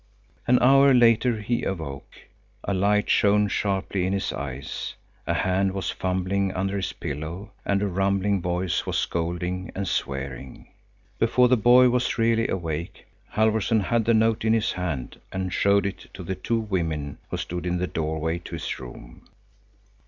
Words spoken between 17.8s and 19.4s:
doorway to his room.